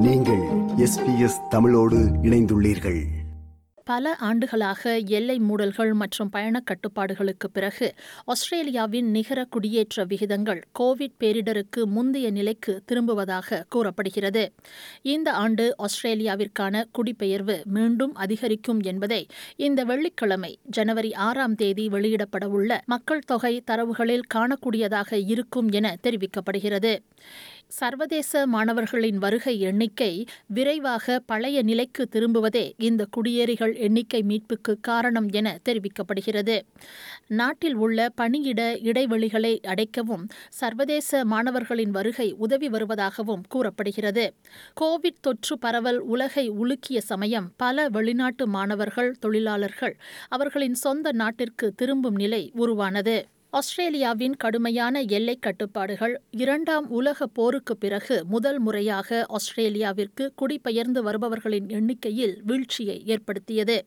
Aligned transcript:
நீங்கள் 0.00 0.40
எஸ்பிஎஸ் 0.76 1.48
தமிழோடு 1.48 1.96
இணைந்துள்ளீர்கள். 1.96 3.02
பல 3.84 4.16
ஆண்டுகளாக 4.16 4.98
எல்லை 4.98 5.38
மூடல்கள் 5.38 5.92
மற்றும் 5.92 6.28
பயணக் 6.28 6.62
கட்டுப்பாடுகளுக்கு 6.64 7.46
பிறகு 7.52 7.94
ஆஸ்திரேலியாவின் 8.24 9.10
நிகர 9.10 9.44
குடியேற்ற 9.44 10.04
விகிதங்கள் 10.04 10.64
கோவிட் 10.78 11.12
பேரிடருக்கு 11.20 11.84
முந்தைய 11.84 12.30
நிலைக்கு 12.30 12.82
திரும்புவதாக 12.86 13.66
கூறப்படுகிறது. 13.68 14.52
இந்த 15.02 15.32
ஆண்டு 15.32 15.74
ஆஸ்திரேலியாவிற்கான 15.78 16.84
குடிபெயர்வு 16.92 17.62
மீண்டும் 17.64 18.14
அதிகரிக்கும் 18.14 18.80
என்பதை 18.80 19.26
இந்த 19.56 19.84
வெள்ளிக்கிழமை 19.84 20.58
ஜனவரி 20.62 21.14
ஆறாம் 21.14 21.54
தேதி 21.54 21.88
வெளியிடப்படவுள்ள 21.88 22.78
மக்கள் 22.86 23.24
தொகை 23.26 23.62
தரவுகளில் 23.70 24.22
காணக்கூடியதாக 24.34 25.22
இருக்கும் 25.26 25.68
என 25.70 25.96
தெரிவிக்கப்படுகிறது. 26.02 26.98
சர்வதேச 27.70 28.46
மாணவர்களின் 28.46 29.18
வருகை 29.18 29.60
எண்ணிக்கை 29.60 30.24
விரைவாக 30.46 31.20
பழைய 31.26 31.62
நிலைக்கு 31.62 32.08
திரும்புவதே 32.12 32.72
இந்த 32.78 33.06
குடியேறிகள் 33.16 33.74
எண்ணிக்கை 33.76 34.22
மீட்புக்கு 34.22 34.72
காரணம் 34.80 35.28
என 35.30 35.58
தெரிவிக்கப்படுகிறது. 35.68 36.56
நாட்டில் 37.28 37.74
உள்ள 37.74 38.08
பணியிட 38.14 38.60
இடைவெளிகளை 38.82 39.60
அடைக்கவும் 39.66 40.24
சர்வதேச 40.50 41.24
மாணவர்களின் 41.24 41.90
வருகை 41.90 42.32
உதவி 42.38 42.68
வருவதாகவும் 42.68 43.44
கூறப்படுகிறது. 43.48 44.34
கோவிட் 44.80 45.20
தொற்று 45.20 45.58
பரவல் 45.58 45.98
உலகை 45.98 46.50
உலுக்கிய 46.50 46.98
சமயம் 46.98 47.52
பல 47.56 47.88
வெளிநாட்டு 47.88 48.46
மாணவர்கள் 48.46 49.16
தொழிலாளர்கள் 49.20 49.96
அவர்களின் 50.28 50.74
சொந்த 50.74 51.12
நாட்டிற்கு 51.12 51.74
திரும்பும் 51.74 52.14
நிலை 52.14 52.50
உருவானது. 52.54 53.18
ஆஸ்திரேலியாவின் 53.52 54.36
கடுமையான 54.36 55.00
எல்லை 55.00 55.38
கட்டுப்பாடுகள் 55.40 56.20
இரண்டாம் 56.30 56.88
உலக 56.88 57.26
போருக்கு 57.26 57.76
பிறகு 57.76 58.24
முதல் 58.24 58.58
முறையாக 58.58 59.26
ஆஸ்திரேலியாவிற்கு 59.28 60.32
குடிபெயர்ந்து 60.34 61.02
வருபவர்களின் 61.02 61.68
எண்ணிக்கையில் 61.68 62.42
வீழ்ச்சியை 62.44 63.02
ஏற்படுத்தியது. 63.06 63.86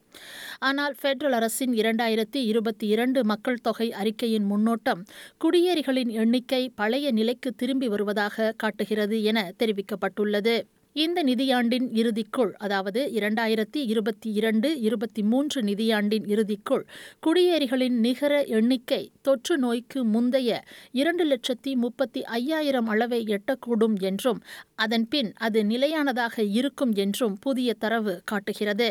ஆனால் 0.60 0.96
பெட்ரல் 1.02 1.32
அரசின் 1.32 1.74
இரண்டாயிரத்தி 1.74 2.42
இருபத்தி 2.42 2.88
இரண்டு 2.88 3.24
மக்கள் 3.24 3.62
தொகை 3.62 3.94
அறிக்கையின் 3.94 4.52
முன்னோட்டம் 4.52 5.04
குடியேறிகளின் 5.46 6.10
எண்ணிக்கை 6.10 6.70
பழைய 6.70 7.12
நிலைக்கு 7.12 7.52
திரும்பி 7.54 7.88
வருவதாக 7.88 8.54
காட்டுகிறது 8.58 9.24
என 9.24 9.52
தெரிவிக்கப்பட்டுள்ளது. 9.64 10.62
இந்த 10.96 11.24
நிதியாண்டின் 11.24 11.88
இறுதிக்குள் 11.92 12.52
அதாவது 12.58 13.12
இரண்டாயிரத்தி 13.14 13.80
இருபத்தி 13.84 14.32
இரண்டு 14.32 14.80
இருபத்தி 14.80 15.24
மூன்று 15.24 15.62
நிதியாண்டின் 15.62 16.26
இறுதிக்குள் 16.28 16.84
குடியேறிகளின் 17.28 17.98
நிகர 18.00 18.44
எண்ணிக்கை 18.50 19.12
தொற்று 19.22 19.58
நோய்க்கு 19.58 20.04
முந்தைய 20.04 20.60
இரண்டு 20.92 21.26
லட்சத்தி 21.26 21.76
முப்பத்தி 21.76 22.22
ஐயாயிரம் 22.22 22.88
அளவை 22.88 23.24
எட்டக்கூடும் 23.28 24.00
என்றும் 24.02 24.42
அதன்பின் 24.76 25.34
அது 25.38 25.66
நிலையானதாக 25.66 26.44
இருக்கும் 26.44 26.94
என்றும் 26.96 27.38
புதிய 27.40 27.74
தரவு 27.74 28.22
காட்டுகிறது. 28.26 28.90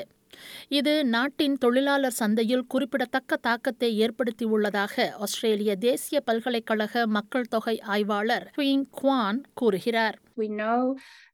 இது 0.80 0.94
நாட்டின் 1.06 1.58
தொழிலாளர் 1.58 2.18
சந்தையில் 2.20 2.66
குறிப்பிடத்தக்க 2.68 3.38
தாக்கத்தை 3.38 3.90
ஏற்படுத்தியுள்ளதாக 4.06 5.06
ஆஸ்திரேலிய 5.26 5.76
தேசிய 5.78 6.22
பல்கலைக்கழக 6.22 7.04
மக்கள் 7.08 7.48
தொகை 7.48 7.76
ஆய்வாளர் 7.96 8.48
குயின் 8.58 8.88
குவான் 9.02 9.42
கூறுகிறார் 9.54 10.18
We 10.40 10.48
know 10.62 10.82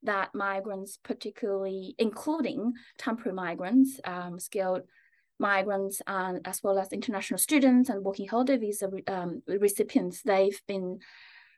that 0.04 0.28
migrants, 0.44 0.92
particularly 1.10 1.80
including 1.98 2.60
temporary 2.98 3.36
migrants, 3.42 3.90
um, 4.14 4.36
skilled 4.40 4.84
migrants, 5.40 5.98
and 6.20 6.38
as 6.52 6.58
well 6.64 6.78
as 6.84 6.96
international 7.00 7.40
students 7.48 7.90
and 7.90 8.06
working 8.08 8.30
holiday 8.34 8.58
visa 8.58 8.88
um, 9.08 9.32
recipients, 9.66 10.20
they've 10.32 10.62
been 10.74 10.88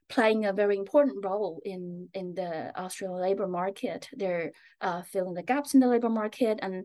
playing 0.09 0.41
a 0.45 0.53
very 0.53 0.77
important 0.77 1.17
role 1.23 1.61
in 1.65 1.83
in 2.13 2.27
the 2.33 2.51
Australian 2.85 3.21
labour 3.21 3.47
market. 3.61 4.01
They're 4.13 4.47
uh, 4.81 5.01
filling 5.11 5.35
the 5.35 5.43
gaps 5.43 5.73
in 5.75 5.79
the 5.79 5.87
labour 5.87 6.13
market 6.21 6.57
and 6.61 6.75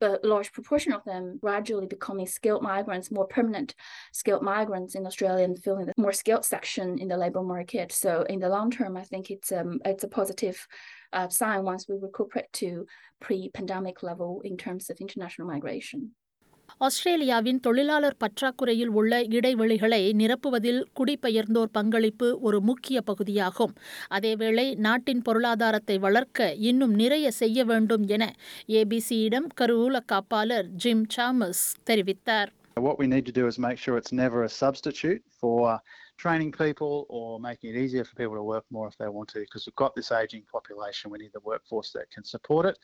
a 0.00 0.18
large 0.22 0.52
proportion 0.52 0.92
of 0.92 1.04
them 1.04 1.38
gradually 1.40 1.86
becoming 1.86 2.26
skilled 2.26 2.62
migrants, 2.62 3.10
more 3.10 3.26
permanent 3.26 3.74
skilled 4.12 4.42
migrants 4.42 4.94
in 4.94 5.06
Australia 5.06 5.44
and 5.44 5.62
filling 5.62 5.86
the 5.86 5.92
more 5.96 6.12
skilled 6.12 6.44
section 6.44 6.98
in 6.98 7.08
the 7.08 7.16
labour 7.16 7.42
market. 7.42 7.92
So 7.92 8.22
in 8.28 8.40
the 8.40 8.48
long 8.48 8.70
term, 8.70 8.96
I 8.96 9.04
think 9.04 9.30
it's 9.30 9.52
um 9.52 9.80
it's 9.84 10.04
a 10.04 10.08
positive 10.08 10.66
uh, 11.12 11.28
sign 11.28 11.64
once 11.64 11.86
we 11.88 11.96
recuperate 11.98 12.52
to 12.54 12.86
pre-pandemic 13.20 14.02
level 14.02 14.42
in 14.44 14.56
terms 14.56 14.90
of 14.90 14.98
international 15.00 15.48
migration. 15.48 16.12
ஆஸ்திரேலியாவின் 16.76 17.60
தொழிலாளர் 17.60 18.16
பற்றாக்குறையில் 18.16 18.86
உள்ள 18.86 19.22
இடைவெளிகளை 19.22 20.12
நிரப்புவதில் 20.12 20.82
குடிபெயர்ந்தோர் 20.92 21.70
பங்களிப்பு 21.72 22.40
ஒரு 22.40 22.60
முக்கிய 22.60 23.00
பகுதியாகும். 23.00 23.74
அதேவேளை 24.10 24.74
நாட்டின் 24.74 25.22
பொருளாதாரத்தை 25.22 25.98
வளர்க்க 25.98 26.54
இன்னும் 26.54 26.94
நிறைய 26.94 27.30
செய்ய 27.30 27.64
வேண்டும் 27.64 28.06
என 28.06 28.34
ஏபிசியிடம் 28.68 29.48
கருவூல 29.60 29.96
காப்பாளர் 30.12 30.66
ஜிம் 30.66 31.06
சாமஸ் 31.16 31.64
தெரிவித்தார். 31.90 32.46
What 32.80 32.98
we 32.98 33.06
need 33.06 33.26
to 33.26 33.42
do 33.42 33.46
is 33.46 33.58
make 33.58 33.78
sure 33.86 33.96
it's 33.96 34.12
never 34.12 34.42
a 34.42 34.52
substitute 34.60 35.20
for 35.40 35.80
training 36.18 36.52
people 36.54 37.06
or 37.10 37.38
making 37.40 37.70
it 37.70 37.76
easier 37.76 38.04
for 38.04 38.14
people 38.14 38.36
to 38.36 38.42
work 38.44 38.64
more 38.70 38.88
if 38.88 38.96
they 38.98 39.08
want 39.08 39.28
to, 39.30 39.40
because 39.40 39.64
we've 39.66 39.76
got 39.76 39.94
this 39.94 40.10
aging 40.12 40.44
population. 40.50 41.10
We 41.10 41.18
need 41.18 41.32
the 41.32 41.44
workforce 41.44 41.90
that 41.92 42.10
can 42.10 42.24
support 42.24 42.66
it 42.66 42.78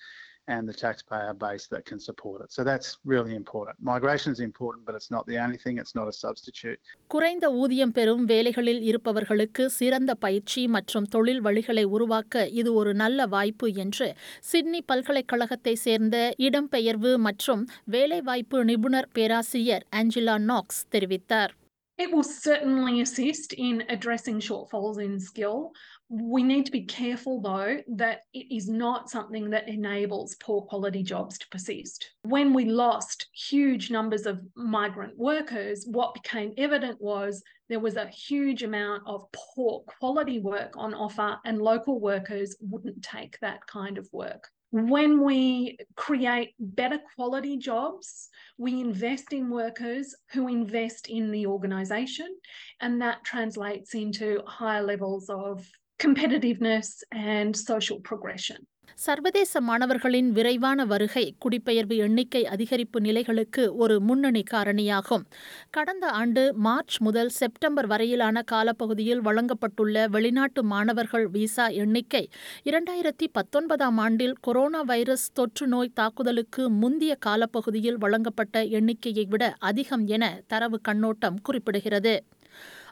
and 0.48 0.68
the 0.68 0.74
taxpayer 0.74 1.34
base 1.36 1.64
that 1.68 1.84
can 1.84 2.00
support 2.00 2.38
it. 2.44 2.50
So 2.52 2.64
that's 2.64 2.88
really 3.04 3.34
important. 3.34 3.76
Migration 3.80 4.32
is 4.32 4.40
important, 4.40 4.84
but 4.86 4.94
it's 4.94 5.10
not 5.10 5.24
the 5.26 5.38
only 5.38 5.56
thing. 5.56 5.78
It's 5.78 5.94
not 5.94 6.08
a 6.08 6.16
substitute. 6.24 6.78
குறைந்த 7.14 7.46
ஊதியம் 7.62 7.94
பெறும் 7.98 8.24
வேலைகளில் 8.32 8.82
இருப்பவர்களுக்கு 8.90 9.64
சிறந்த 9.78 10.12
பயிற்சி 10.24 10.62
மற்றும் 10.76 11.08
தொழில் 11.14 11.42
வழிகளை 11.46 11.84
உருவாக்க 11.96 12.44
இது 12.60 12.72
ஒரு 12.80 12.92
நல்ல 13.02 13.26
வாய்ப்பு 13.36 13.68
என்று 13.84 14.08
சிட்னி 14.50 14.82
பல்கலைக்கழகத்தை 14.92 15.76
சேர்ந்த 15.86 16.16
இடம்பெயர்வு 16.48 17.14
மற்றும் 17.28 17.64
வேலைவாய்ப்பு 17.96 18.60
நிபுணர் 18.72 19.10
பேராசிரியர் 19.18 19.86
ஆஞ்சலா 20.00 20.36
நாக்ஸ் 20.52 20.82
தெரிவித்தார் 20.94 21.54
It 21.98 22.10
will 22.10 22.22
certainly 22.22 23.00
assist 23.00 23.52
in 23.52 23.84
addressing 23.88 24.40
shortfalls 24.40 25.02
in 25.02 25.20
skill. 25.20 25.72
We 26.08 26.42
need 26.42 26.66
to 26.66 26.72
be 26.72 26.84
careful, 26.84 27.40
though, 27.40 27.78
that 27.96 28.22
it 28.32 28.54
is 28.54 28.68
not 28.68 29.10
something 29.10 29.50
that 29.50 29.68
enables 29.68 30.34
poor 30.36 30.62
quality 30.62 31.02
jobs 31.02 31.38
to 31.38 31.48
persist. 31.48 32.10
When 32.22 32.54
we 32.54 32.64
lost 32.64 33.28
huge 33.34 33.90
numbers 33.90 34.26
of 34.26 34.42
migrant 34.56 35.16
workers, 35.18 35.86
what 35.86 36.14
became 36.14 36.54
evident 36.56 37.00
was 37.00 37.42
there 37.68 37.80
was 37.80 37.96
a 37.96 38.08
huge 38.08 38.62
amount 38.62 39.02
of 39.06 39.30
poor 39.32 39.84
quality 39.86 40.40
work 40.40 40.74
on 40.76 40.94
offer, 40.94 41.38
and 41.44 41.60
local 41.60 42.00
workers 42.00 42.56
wouldn't 42.60 43.02
take 43.02 43.38
that 43.40 43.66
kind 43.66 43.96
of 43.96 44.08
work. 44.12 44.48
When 44.72 45.22
we 45.22 45.76
create 45.96 46.54
better 46.58 46.98
quality 47.14 47.58
jobs, 47.58 48.30
we 48.56 48.80
invest 48.80 49.34
in 49.34 49.50
workers 49.50 50.14
who 50.32 50.48
invest 50.48 51.08
in 51.08 51.30
the 51.30 51.46
organisation, 51.46 52.34
and 52.80 53.02
that 53.02 53.22
translates 53.22 53.94
into 53.94 54.40
higher 54.46 54.82
levels 54.82 55.28
of 55.28 55.68
competitiveness 55.98 57.02
and 57.12 57.54
social 57.54 58.00
progression. 58.00 58.66
சர்வதேச 58.96 59.60
மாணவர்களின் 59.60 60.32
விரைவான 60.32 60.84
வருகை 60.84 61.34
குடிபெயர்வு 61.38 61.96
எண்ணிக்கை 61.96 62.42
அதிகரிப்பு 62.44 62.98
நிலைகளுக்கு 63.00 63.74
ஒரு 63.74 64.00
முன்னணி 64.00 64.42
காரணியாகும். 64.50 65.24
கடந்த 65.70 66.10
ஆண்டு 66.10 66.54
மார்ச் 66.56 66.96
முதல் 66.98 67.28
செப்டம்பர் 67.28 67.86
வரையிலான 67.86 68.42
காலப்பகுதியில் 68.42 69.22
வழங்கப்பட்டுள்ள 69.22 70.08
வெளிநாட்டு 70.08 70.62
மாணவர்கள் 70.64 71.26
விசா 71.28 71.66
எண்ணிக்கை 71.66 72.28
இரண்டாயிரத்தி 72.64 73.28
பத்தொன்பதாம் 73.32 73.98
ஆண்டில் 73.98 74.36
கொரோனா 74.40 74.82
வைரஸ் 74.82 75.32
தொற்று 75.32 75.66
நோய் 75.66 75.94
தாக்குதலுக்கு 75.94 76.70
முந்தைய 76.70 77.16
காலப்பகுதியில் 77.26 77.98
வழங்கப்பட்ட 77.98 78.64
எண்ணிக்கையை 78.64 79.24
விட 79.24 79.54
அதிகம் 79.58 80.06
என 80.06 80.24
தரவு 80.46 80.80
கண்ணோட்டம் 80.80 81.40
குறிப்பிடுகிறது. 81.48 82.14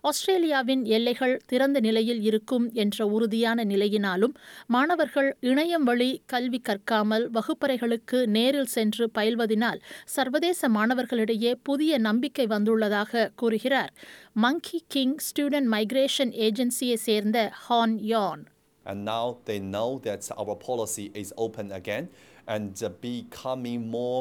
ஆஸ்திரேலியாவின் 0.02 0.82
எல்லைகள் 0.96 1.34
திறந்த 1.46 1.78
நிலையில் 1.80 2.22
இருக்கும் 2.22 2.66
என்ற 2.74 3.06
உறுதியான 3.06 3.64
நிலையினாலும் 3.64 4.34
மாணவர்கள் 4.66 5.30
இணையம் 5.42 5.84
வழி 5.84 6.10
கல்வி 6.26 6.60
கற்காமல் 6.68 7.26
வகுப்பறைகளுக்கு 7.30 8.20
நேரில் 8.28 8.70
சென்று 8.76 9.06
பயில்வதினால் 9.18 9.80
சர்வதேச 10.16 10.68
மாணவர்களிடையே 10.68 11.52
புதிய 11.62 11.98
நம்பிக்கை 11.98 12.46
வந்துள்ளதாக 12.46 13.28
கூறுகிறார் 13.34 13.92
மங்கி 14.40 14.80
கிங் 14.88 15.16
ஸ்டூடெண்ட் 15.28 15.70
மைக்ரேஷன் 15.70 16.32
ஏஜென்சியை 16.48 16.98
சேர்ந்த 17.08 17.38
Han 17.66 17.98
Yan 18.12 18.44
And 18.86 19.04
now 19.06 19.24
they 19.44 19.58
know 19.72 19.88
that 20.00 20.22
our 20.34 20.54
policy 20.60 21.04
is 21.14 21.30
open 21.36 21.66
again 21.70 22.04
and 22.46 22.72
becoming 23.02 23.80
more 23.90 24.20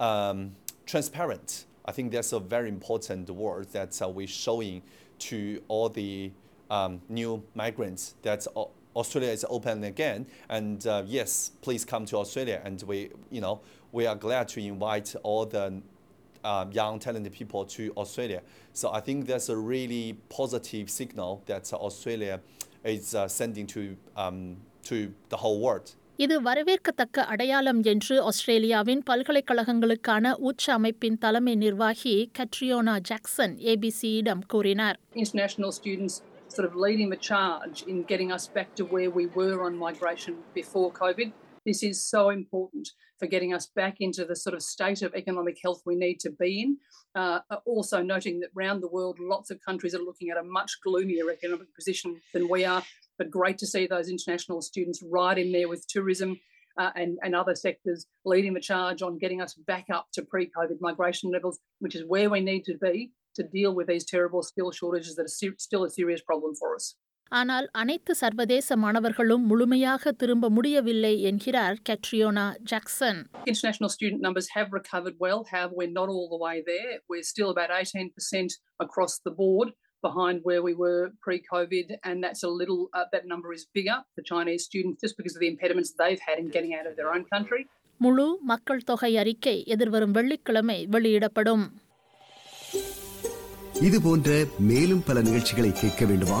um, 0.00 0.38
transparent. 0.86 1.48
I 1.84 1.92
think 1.92 2.10
that's 2.12 2.32
a 2.32 2.40
very 2.40 2.68
important 2.68 3.28
word 3.42 3.66
that 3.72 3.92
uh, 3.96 4.08
we're 4.08 4.36
showing 4.38 4.76
to 5.20 5.62
all 5.68 5.88
the 5.88 6.32
um, 6.70 7.00
new 7.08 7.42
migrants 7.54 8.14
that 8.22 8.46
Australia 8.96 9.30
is 9.30 9.44
open 9.48 9.84
again. 9.84 10.26
And 10.48 10.86
uh, 10.86 11.02
yes, 11.06 11.52
please 11.62 11.84
come 11.84 12.06
to 12.06 12.18
Australia. 12.18 12.60
And 12.64 12.82
we, 12.82 13.10
you 13.30 13.40
know, 13.40 13.60
we 13.92 14.06
are 14.06 14.16
glad 14.16 14.48
to 14.48 14.60
invite 14.60 15.14
all 15.22 15.46
the 15.46 15.82
um, 16.44 16.72
young 16.72 16.98
talented 16.98 17.32
people 17.32 17.64
to 17.66 17.92
Australia. 17.96 18.42
So 18.72 18.92
I 18.92 19.00
think 19.00 19.26
that's 19.26 19.48
a 19.48 19.56
really 19.56 20.16
positive 20.28 20.90
signal 20.90 21.42
that 21.46 21.72
Australia 21.72 22.40
is 22.84 23.14
uh, 23.14 23.28
sending 23.28 23.66
to 23.68 23.96
um, 24.16 24.56
to 24.84 25.12
the 25.28 25.36
whole 25.36 25.60
world. 25.60 25.94
இது 26.20 26.36
வரவேற்கத்தக்க 26.42 27.24
அடையாளம் 27.24 27.78
என்று 27.82 28.16
ஆஸ்திரேலியாவின் 28.22 29.02
பல்கலைக்கழகங்களுக்கான 29.10 30.32
உச்ச 30.40 30.64
அமைப்பின் 30.72 31.16
தலைமை 31.18 31.54
நிர்வாகி 31.54 32.14
கட்ரியோனா 32.38 32.96
Jackson 33.02 33.54
ஏபிசியிடம் 33.72 34.42
கூறினார் 34.46 34.98
Sort 36.50 36.66
of 36.66 36.74
leading 36.76 37.10
the 37.10 37.18
charge 37.24 37.78
in 37.86 37.98
getting 38.02 38.30
us 38.32 38.44
back 38.48 38.70
to 38.74 38.84
where 38.84 39.10
we 39.10 39.24
were 39.36 39.58
on 39.66 39.74
migration 39.78 40.34
before 40.54 40.88
COVID. 40.94 41.28
This 41.66 41.82
is 41.82 42.08
so 42.08 42.30
important 42.30 42.88
for 43.18 43.26
getting 43.26 43.52
us 43.52 43.66
back 43.66 43.96
into 44.00 44.24
the 44.24 44.34
sort 44.34 44.54
of 44.54 44.62
state 44.62 45.02
of 45.02 45.14
economic 45.14 45.58
health 45.62 45.82
we 45.84 45.94
need 45.94 46.18
to 46.20 46.30
be 46.30 46.62
in. 46.62 46.78
Uh, 47.14 47.40
also, 47.66 48.02
noting 48.02 48.40
that 48.40 48.50
around 48.56 48.80
the 48.80 48.88
world, 48.88 49.18
lots 49.20 49.50
of 49.50 49.60
countries 49.60 49.94
are 49.94 50.02
looking 50.02 50.30
at 50.30 50.38
a 50.38 50.42
much 50.42 50.78
gloomier 50.82 51.30
economic 51.30 51.74
position 51.74 52.20
than 52.32 52.48
we 52.48 52.64
are. 52.64 52.82
But 53.18 53.30
great 53.30 53.58
to 53.58 53.66
see 53.66 53.86
those 53.86 54.08
international 54.08 54.62
students 54.62 55.02
right 55.02 55.36
in 55.36 55.52
there 55.52 55.68
with 55.68 55.86
tourism 55.86 56.40
uh, 56.78 56.90
and, 56.96 57.18
and 57.22 57.34
other 57.34 57.54
sectors 57.54 58.06
leading 58.24 58.54
the 58.54 58.60
charge 58.60 59.02
on 59.02 59.18
getting 59.18 59.42
us 59.42 59.54
back 59.54 59.86
up 59.92 60.06
to 60.14 60.22
pre 60.22 60.46
COVID 60.46 60.80
migration 60.80 61.30
levels, 61.30 61.58
which 61.80 61.94
is 61.94 62.04
where 62.06 62.30
we 62.30 62.40
need 62.40 62.64
to 62.64 62.78
be 62.78 63.12
to 63.36 63.42
deal 63.42 63.74
with 63.74 63.86
these 63.86 64.04
terrible 64.04 64.42
skill 64.42 64.70
shortages 64.70 65.14
that 65.16 65.24
are 65.24 65.28
se- 65.28 65.58
still 65.58 65.84
a 65.84 65.90
serious 65.90 66.22
problem 66.22 66.54
for 66.54 66.74
us. 66.74 66.96
ஆனால் 67.32 67.66
அனைத்து 67.72 68.12
சர்வதேச 68.14 68.76
மாணவர்களும் 68.76 69.44
முழுமையாக 69.46 70.12
திரும்ப 70.12 70.48
முடியவில்லை 70.50 71.12
என்கிறார் 71.22 71.76
Catriona 71.88 72.46
Jackson 72.70 73.20
International 73.46 73.90
student 73.96 74.20
numbers 74.20 74.48
have 74.48 74.68
recovered 74.72 75.16
well. 75.18 75.40
However, 75.52 75.74
we're 75.78 75.96
not 76.00 76.08
all 76.08 76.26
the 76.34 76.40
way 76.46 76.56
there. 76.66 76.92
We're 77.10 77.28
still 77.30 77.50
about 77.50 77.70
18% 77.76 78.50
across 78.80 79.14
the 79.20 79.34
board 79.40 79.68
behind 80.02 80.38
where 80.42 80.62
we 80.62 80.74
were 80.76 81.02
pre-COVID, 81.24 81.88
and 82.04 82.16
that's 82.24 82.42
a 82.42 82.52
little. 82.60 82.80
Uh, 82.92 83.06
that 83.14 83.24
number 83.26 83.50
is 83.52 83.64
bigger 83.74 83.98
for 84.14 84.22
Chinese 84.24 84.64
students 84.64 84.98
just 85.00 85.16
because 85.18 85.34
of 85.36 85.42
the 85.44 85.50
impediments 85.54 85.92
they've 85.94 86.24
had 86.28 86.38
in 86.38 86.48
getting 86.48 86.74
out 86.74 86.86
of 86.86 86.96
their 86.98 87.10
own 87.14 87.24
country. 87.34 87.62
முழு 88.00 88.26
மக்கள் 88.50 88.84
தொகை 88.84 89.12
அறிக்கை 89.22 89.56
எதிர்வரும் 89.74 90.14
வெள்ளிக்கிழமை 90.18 90.78
வெளியிடப்படும் 90.94 91.64
இது 93.80 93.98
போன்ற 94.00 94.28
மேலும் 94.70 95.02
பல 95.02 95.18
நிகழ்ச்சிகளை 95.26 95.70
கேட்க 95.74 96.04
வேண்டுமா 96.04 96.40